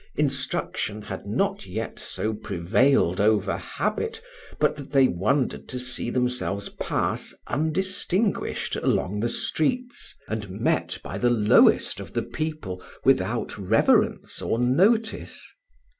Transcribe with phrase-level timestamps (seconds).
[0.15, 4.19] Instruction had not yet so prevailed over habit
[4.57, 11.19] but that they wondered to see themselves pass undistinguished along the streets, and met by
[11.19, 15.53] the lowest of the people without reverence or notice.